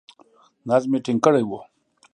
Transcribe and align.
نظم 0.67 0.91
یې 0.95 0.99
ټینګ 1.05 1.19
کړی 1.25 1.43
وو. 1.45 1.59